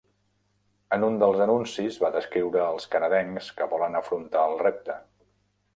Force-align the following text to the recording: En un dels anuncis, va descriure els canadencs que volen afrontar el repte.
En 0.95 1.03
un 1.07 1.19
dels 1.23 1.43
anuncis, 1.45 1.99
va 2.05 2.11
descriure 2.17 2.65
els 2.71 2.91
canadencs 2.97 3.53
que 3.61 3.69
volen 3.77 4.01
afrontar 4.03 4.45
el 4.53 4.61
repte. 4.65 4.99